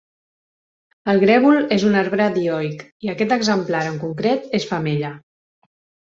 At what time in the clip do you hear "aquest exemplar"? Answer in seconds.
3.13-3.83